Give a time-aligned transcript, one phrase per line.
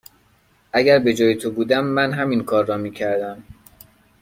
[0.73, 3.43] اگر به جای تو بودم، من همین کار را می کردم.